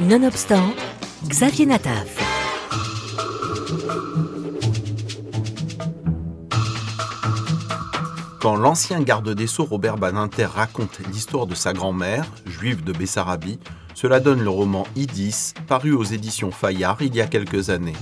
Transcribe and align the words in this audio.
Nonobstant, 0.00 0.74
Xavier 1.26 1.64
Nataf. 1.64 2.22
Quand 8.42 8.56
l'ancien 8.56 9.00
garde 9.00 9.30
des 9.30 9.46
Sceaux 9.46 9.64
Robert 9.64 9.96
Badinter 9.96 10.44
raconte 10.44 10.98
l'histoire 11.10 11.46
de 11.46 11.54
sa 11.54 11.72
grand-mère, 11.72 12.26
juive 12.44 12.84
de 12.84 12.92
Bessarabie, 12.92 13.58
cela 13.94 14.20
donne 14.20 14.42
le 14.42 14.50
roman 14.50 14.86
Idis, 14.96 15.54
paru 15.66 15.92
aux 15.92 16.04
éditions 16.04 16.50
Fayard 16.50 16.98
il 17.00 17.14
y 17.14 17.22
a 17.22 17.26
quelques 17.26 17.70
années. 17.70 17.96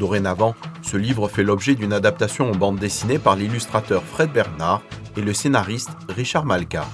Dorénavant, 0.00 0.56
ce 0.82 0.96
livre 0.96 1.28
fait 1.28 1.44
l'objet 1.44 1.76
d'une 1.76 1.92
adaptation 1.92 2.50
en 2.50 2.56
bande 2.56 2.80
dessinée 2.80 3.20
par 3.20 3.36
l'illustrateur 3.36 4.02
Fred 4.02 4.32
Bernard 4.32 4.82
et 5.16 5.20
le 5.20 5.32
scénariste 5.32 5.90
Richard 6.08 6.44
Malka. 6.44 6.84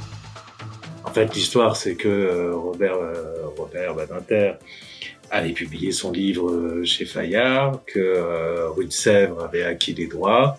En 1.04 1.10
fait, 1.10 1.34
l'histoire, 1.34 1.76
c'est 1.76 1.94
que 1.94 2.08
euh, 2.08 2.56
Robert, 2.56 2.96
euh, 2.96 3.46
Robert 3.56 3.94
Badinter 3.94 4.54
avait 5.30 5.52
publié 5.52 5.92
son 5.92 6.10
livre 6.10 6.50
euh, 6.50 6.84
chez 6.84 7.04
Fayard, 7.04 7.80
que 7.86 8.68
Rue 8.74 8.86
de 8.86 8.92
Sèvres 8.92 9.42
avait 9.42 9.62
acquis 9.62 9.94
les 9.94 10.06
droits 10.06 10.58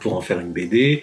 pour 0.00 0.14
en 0.14 0.20
faire 0.20 0.40
une 0.40 0.52
BD, 0.52 1.02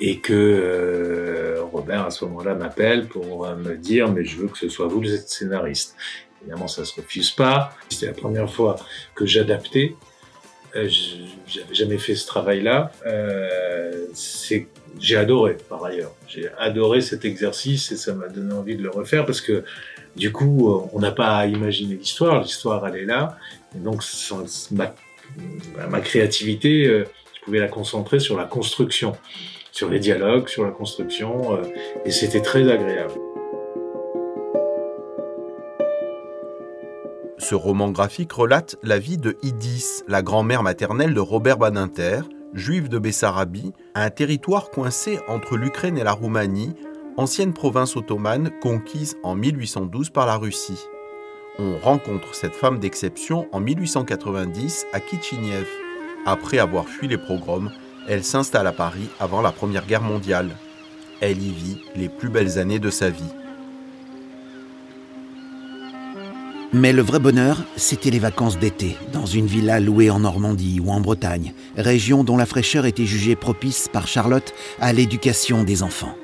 et 0.00 0.18
que 0.18 1.60
Robert, 1.72 2.06
à 2.06 2.10
ce 2.10 2.24
moment-là, 2.24 2.54
m'appelle 2.54 3.06
pour 3.06 3.46
me 3.56 3.76
dire 3.76 4.10
«mais 4.12 4.24
je 4.24 4.36
veux 4.38 4.48
que 4.48 4.58
ce 4.58 4.68
soit 4.68 4.88
vous 4.88 5.00
le 5.00 5.08
scénariste». 5.08 5.94
Évidemment, 6.42 6.66
ça 6.66 6.84
se 6.84 7.00
refuse 7.00 7.30
pas. 7.30 7.72
C'était 7.88 8.06
la 8.06 8.12
première 8.12 8.52
fois 8.52 8.76
que 9.14 9.24
j'adaptais. 9.24 9.94
Euh, 10.76 10.88
J'avais 11.46 11.74
jamais 11.74 11.98
fait 11.98 12.14
ce 12.14 12.26
travail-là. 12.26 12.90
Euh, 13.06 14.06
j'ai 15.00 15.16
adoré, 15.16 15.56
par 15.68 15.84
ailleurs. 15.84 16.14
J'ai 16.28 16.48
adoré 16.58 17.00
cet 17.00 17.24
exercice 17.24 17.92
et 17.92 17.96
ça 17.96 18.14
m'a 18.14 18.28
donné 18.28 18.52
envie 18.52 18.76
de 18.76 18.82
le 18.82 18.90
refaire 18.90 19.26
parce 19.26 19.40
que 19.40 19.64
du 20.16 20.30
coup, 20.30 20.88
on 20.92 21.00
n'a 21.00 21.10
pas 21.10 21.38
à 21.38 21.46
imaginer 21.46 21.96
l'histoire. 21.96 22.40
L'histoire, 22.42 22.86
elle 22.86 22.96
est 22.96 23.04
là. 23.04 23.36
Et 23.74 23.80
donc, 23.80 24.02
ma, 24.70 24.94
ma 25.88 26.00
créativité, 26.00 26.86
euh, 26.86 27.04
je 27.34 27.40
pouvais 27.44 27.58
la 27.58 27.68
concentrer 27.68 28.20
sur 28.20 28.36
la 28.36 28.44
construction, 28.44 29.16
sur 29.72 29.90
les 29.90 29.98
dialogues, 29.98 30.48
sur 30.48 30.64
la 30.64 30.70
construction, 30.70 31.56
euh, 31.56 31.62
et 32.04 32.10
c'était 32.10 32.42
très 32.42 32.70
agréable. 32.70 33.14
Ce 37.44 37.54
roman 37.54 37.90
graphique 37.90 38.32
relate 38.32 38.76
la 38.82 38.98
vie 38.98 39.18
de 39.18 39.36
Idis, 39.42 40.02
la 40.08 40.22
grand-mère 40.22 40.62
maternelle 40.62 41.12
de 41.12 41.20
Robert 41.20 41.58
Badinter, 41.58 42.22
juive 42.54 42.88
de 42.88 42.98
Bessarabie, 42.98 43.74
un 43.94 44.08
territoire 44.08 44.70
coincé 44.70 45.20
entre 45.28 45.58
l'Ukraine 45.58 45.98
et 45.98 46.04
la 46.04 46.12
Roumanie, 46.12 46.72
ancienne 47.18 47.52
province 47.52 47.96
ottomane 47.96 48.50
conquise 48.62 49.18
en 49.22 49.34
1812 49.34 50.08
par 50.08 50.24
la 50.24 50.36
Russie. 50.36 50.80
On 51.58 51.76
rencontre 51.76 52.34
cette 52.34 52.54
femme 52.54 52.78
d'exception 52.78 53.46
en 53.52 53.60
1890 53.60 54.86
à 54.94 55.00
Kitchiniev. 55.00 55.66
Après 56.24 56.58
avoir 56.58 56.86
fui 56.86 57.08
les 57.08 57.18
pogroms, 57.18 57.70
elle 58.08 58.24
s'installe 58.24 58.68
à 58.68 58.72
Paris 58.72 59.10
avant 59.20 59.42
la 59.42 59.52
Première 59.52 59.84
Guerre 59.84 60.00
mondiale. 60.00 60.56
Elle 61.20 61.42
y 61.42 61.52
vit 61.52 61.82
les 61.94 62.08
plus 62.08 62.30
belles 62.30 62.58
années 62.58 62.78
de 62.78 62.88
sa 62.88 63.10
vie. 63.10 63.34
Mais 66.74 66.92
le 66.92 67.02
vrai 67.02 67.20
bonheur, 67.20 67.62
c'était 67.76 68.10
les 68.10 68.18
vacances 68.18 68.58
d'été, 68.58 68.96
dans 69.12 69.26
une 69.26 69.46
villa 69.46 69.78
louée 69.78 70.10
en 70.10 70.18
Normandie 70.18 70.80
ou 70.84 70.90
en 70.90 70.98
Bretagne, 70.98 71.54
région 71.76 72.24
dont 72.24 72.36
la 72.36 72.46
fraîcheur 72.46 72.84
était 72.84 73.06
jugée 73.06 73.36
propice 73.36 73.86
par 73.86 74.08
Charlotte 74.08 74.52
à 74.80 74.92
l'éducation 74.92 75.62
des 75.62 75.84
enfants. 75.84 76.16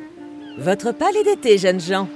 Votre 0.58 0.90
palais 0.90 1.22
d'été, 1.22 1.56
jeunes 1.56 1.80
gens. 1.80 2.08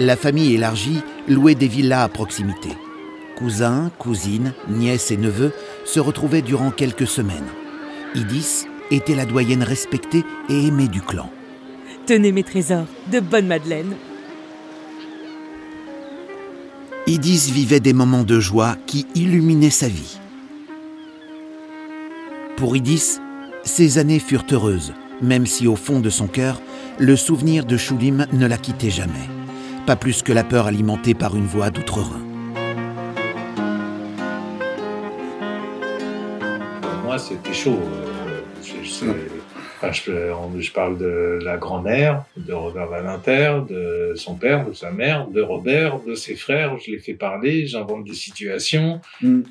La 0.00 0.16
famille 0.16 0.52
élargie 0.52 1.00
louait 1.28 1.54
des 1.54 1.68
villas 1.68 2.02
à 2.02 2.08
proximité. 2.08 2.70
Cousins, 3.36 3.92
cousines, 4.00 4.52
nièces 4.68 5.12
et 5.12 5.16
neveux 5.16 5.52
se 5.84 6.00
retrouvaient 6.00 6.42
durant 6.42 6.72
quelques 6.72 7.06
semaines. 7.06 7.46
Idis 8.16 8.66
était 8.90 9.14
la 9.14 9.26
doyenne 9.26 9.62
respectée 9.62 10.24
et 10.48 10.66
aimée 10.66 10.88
du 10.88 11.02
clan. 11.02 11.30
Tenez 12.04 12.32
mes 12.32 12.42
trésors, 12.42 12.86
de 13.12 13.20
bonnes 13.20 13.46
madeleines. 13.46 13.94
Idis 17.06 17.50
vivait 17.52 17.80
des 17.80 17.92
moments 17.92 18.24
de 18.24 18.40
joie 18.40 18.76
qui 18.86 19.06
illuminaient 19.14 19.68
sa 19.68 19.88
vie. 19.88 20.18
Pour 22.56 22.76
Idis, 22.76 23.20
ces 23.62 23.98
années 23.98 24.18
furent 24.18 24.46
heureuses, 24.50 24.94
même 25.20 25.44
si 25.44 25.66
au 25.66 25.76
fond 25.76 26.00
de 26.00 26.08
son 26.08 26.26
cœur, 26.26 26.62
le 26.98 27.14
souvenir 27.14 27.66
de 27.66 27.76
Choulim 27.76 28.26
ne 28.32 28.46
la 28.46 28.56
quittait 28.56 28.88
jamais, 28.88 29.28
pas 29.84 29.96
plus 29.96 30.22
que 30.22 30.32
la 30.32 30.44
peur 30.44 30.66
alimentée 30.66 31.12
par 31.12 31.36
une 31.36 31.44
voix 31.44 31.68
d'outre-Rhin. 31.68 32.22
Moi, 37.04 37.18
c'était 37.18 37.52
chaud. 37.52 37.80
je, 38.62 39.04
parle 40.72 40.98
de 40.98 41.38
la 41.42 41.56
grand-mère, 41.56 42.24
de 42.36 42.52
Robert 42.52 42.88
Valentin, 42.88 43.66
de 43.68 44.12
son 44.16 44.34
père, 44.34 44.66
de 44.66 44.72
sa 44.72 44.90
mère, 44.90 45.28
de 45.28 45.42
Robert, 45.42 46.00
de 46.00 46.14
ses 46.14 46.36
frères. 46.36 46.78
Je 46.78 46.92
les 46.92 46.98
fais 46.98 47.14
parler, 47.14 47.66
j'invente 47.66 48.04
des 48.04 48.14
situations. 48.14 49.00
Mm. 49.20 49.42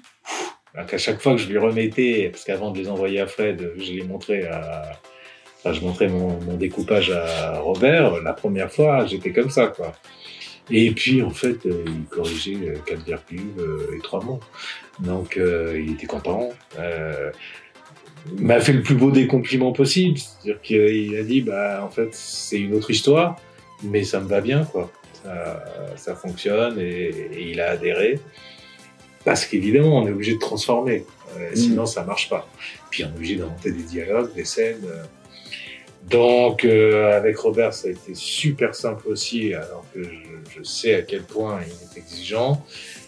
à 0.75 0.97
chaque 0.97 1.21
fois 1.21 1.33
que 1.33 1.41
je 1.41 1.47
lui 1.47 1.57
remettais, 1.57 2.29
parce 2.31 2.43
qu'avant 2.43 2.71
de 2.71 2.79
les 2.79 2.89
envoyer 2.89 3.19
à 3.19 3.27
Fred, 3.27 3.73
je 3.77 3.93
les 3.93 4.03
montrais 4.03 4.45
à, 4.45 4.99
je 5.71 5.81
montrais 5.81 6.07
mon, 6.07 6.37
découpage 6.57 7.11
à 7.11 7.59
Robert. 7.59 8.21
La 8.21 8.33
première 8.33 8.71
fois, 8.71 9.05
j'étais 9.05 9.31
comme 9.31 9.49
ça, 9.49 9.67
quoi. 9.67 9.93
Et 10.69 10.91
puis, 10.91 11.21
en 11.21 11.29
fait, 11.29 11.65
euh, 11.65 11.83
il 11.87 12.05
corrigeait 12.05 12.55
euh, 12.55 12.75
quatre 12.85 13.03
virgules 13.03 13.59
euh, 13.59 13.95
et 13.97 13.99
trois 13.99 14.23
mots. 14.23 14.39
Donc, 14.99 15.37
il 15.37 15.93
était 15.93 16.05
content 16.05 16.49
m'a 18.39 18.59
fait 18.59 18.73
le 18.73 18.81
plus 18.81 18.95
beau 18.95 19.11
des 19.11 19.27
compliments 19.27 19.71
possible. 19.71 20.17
C'est-à-dire 20.17 20.61
qu'il 20.61 21.15
a 21.17 21.23
dit, 21.23 21.41
bah, 21.41 21.81
en 21.83 21.89
fait, 21.89 22.09
c'est 22.11 22.59
une 22.59 22.73
autre 22.73 22.91
histoire, 22.91 23.37
mais 23.83 24.03
ça 24.03 24.19
me 24.19 24.27
va 24.27 24.41
bien, 24.41 24.65
quoi. 24.65 24.91
Ça, 25.95 26.15
fonctionne 26.15 26.79
et, 26.79 27.49
il 27.51 27.61
a 27.61 27.71
adhéré. 27.71 28.19
Parce 29.23 29.45
qu'évidemment, 29.45 29.99
on 29.99 30.07
est 30.07 30.11
obligé 30.11 30.33
de 30.33 30.39
transformer. 30.39 31.05
Euh, 31.37 31.51
mm. 31.51 31.55
Sinon, 31.55 31.85
ça 31.85 32.03
marche 32.03 32.29
pas. 32.29 32.47
Puis, 32.89 33.05
on 33.05 33.07
est 33.07 33.15
obligé 33.15 33.35
d'inventer 33.35 33.71
des 33.71 33.83
dialogues, 33.83 34.33
des 34.33 34.43
scènes. 34.43 34.85
Donc, 36.09 36.65
euh, 36.65 37.15
avec 37.15 37.37
Robert, 37.37 37.73
ça 37.73 37.87
a 37.87 37.91
été 37.91 38.13
super 38.13 38.75
simple 38.75 39.07
aussi, 39.07 39.53
alors 39.53 39.85
que 39.93 40.03
je, 40.03 40.57
je, 40.57 40.63
sais 40.63 40.95
à 40.95 41.01
quel 41.01 41.23
point 41.23 41.61
il 41.65 41.71
est 41.71 42.01
exigeant. 42.01 42.65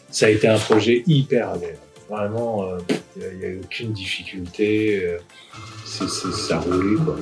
Ça 0.10 0.28
a 0.28 0.30
été 0.30 0.48
un 0.48 0.58
projet 0.58 1.04
hyper 1.06 1.50
agréable. 1.50 1.78
Vraiment, 2.10 2.68
il 3.16 3.24
euh, 3.24 3.34
n'y 3.34 3.46
a, 3.46 3.48
eu 3.48 3.62
aucune 3.64 3.92
difficulté. 3.94 5.04
Euh, 5.04 5.18
c'est, 5.86 6.08
ça 6.08 6.60
roulait, 6.60 7.02
quoi. 7.04 7.16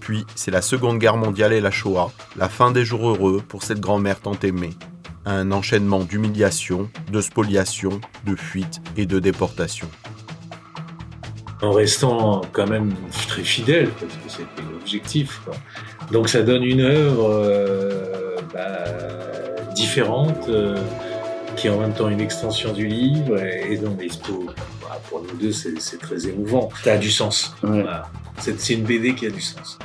Puis, 0.00 0.24
c'est 0.34 0.50
la 0.50 0.62
Seconde 0.62 0.98
Guerre 0.98 1.16
mondiale 1.16 1.52
et 1.52 1.60
la 1.60 1.70
Shoah, 1.70 2.12
la 2.36 2.48
fin 2.48 2.70
des 2.70 2.84
jours 2.84 3.08
heureux 3.08 3.42
pour 3.46 3.62
cette 3.62 3.80
grand-mère 3.80 4.20
tant 4.20 4.38
aimée. 4.42 4.74
Un 5.24 5.52
enchaînement 5.52 6.00
d'humiliations, 6.00 6.90
de 7.10 7.20
spoliations, 7.20 8.00
de 8.26 8.34
fuites 8.34 8.80
et 8.96 9.06
de 9.06 9.18
déportations. 9.18 9.90
En 11.60 11.70
restant 11.70 12.40
quand 12.52 12.68
même 12.68 12.92
très 13.28 13.44
fidèle, 13.44 13.90
parce 13.90 14.12
que 14.14 14.28
c'était 14.28 14.68
l'objectif. 14.72 15.40
Donc 16.10 16.28
ça 16.28 16.42
donne 16.42 16.64
une 16.64 16.80
œuvre 16.80 17.30
euh, 17.30 18.36
bah, 18.52 18.84
différente, 19.74 20.48
euh, 20.48 20.76
qui 21.56 21.66
est 21.66 21.70
en 21.70 21.78
même 21.78 21.92
temps 21.92 22.08
une 22.08 22.20
extension 22.20 22.72
du 22.72 22.86
livre. 22.86 23.38
Et, 23.38 23.76
donc, 23.76 23.98
pour, 24.24 24.44
bah, 24.44 25.00
pour 25.08 25.22
nous 25.22 25.34
deux, 25.40 25.52
c'est 25.52 25.98
très 25.98 26.26
émouvant. 26.26 26.68
Ça 26.84 26.94
a 26.94 26.98
du 26.98 27.10
sens. 27.10 27.54
C'est 28.38 28.74
une 28.74 28.84
BD 28.84 29.14
qui 29.14 29.26
a 29.26 29.30
du 29.30 29.40
sens. 29.40 29.78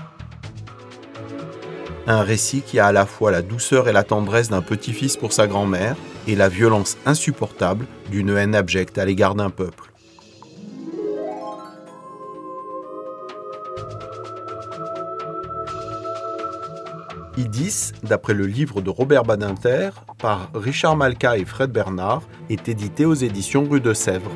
Un 2.10 2.22
récit 2.22 2.62
qui 2.62 2.80
a 2.80 2.88
à 2.88 2.92
la 2.94 3.06
fois 3.06 3.32
la 3.32 3.42
douceur 3.42 3.90
et 3.90 3.92
la 3.92 4.04
tendresse 4.04 4.50
d'un 4.50 4.62
petit-fils 4.62 5.18
pour 5.18 5.34
sa 5.34 5.46
grand-mère 5.46 5.98
et 6.26 6.36
la 6.36 6.48
violence 6.48 6.98
insupportable 7.06 7.86
d'une 8.10 8.30
haine 8.38 8.56
abjecte 8.56 8.98
à 8.98 9.06
l'égard 9.06 9.36
d'un 9.36 9.50
peuple. 9.50 9.92
Idis, 17.38 17.92
d'après 18.02 18.34
le 18.34 18.48
livre 18.48 18.82
de 18.82 18.90
Robert 18.90 19.24
Badinter, 19.24 19.92
par 20.18 20.50
Richard 20.56 20.96
Malka 20.96 21.38
et 21.38 21.46
Fred 21.46 21.72
Bernard, 21.72 22.24
est 22.50 22.68
édité 22.68 23.06
aux 23.06 23.14
éditions 23.14 23.64
Rue 23.70 23.80
de 23.80 23.94
Sèvres. 23.94 24.32